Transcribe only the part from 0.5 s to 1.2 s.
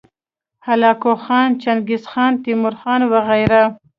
هلاکو